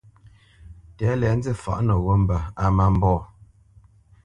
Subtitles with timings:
[0.97, 3.17] Tɛ̌lɛ nzî fǎʼ nǒ mbə̄ á má mbɔ̂.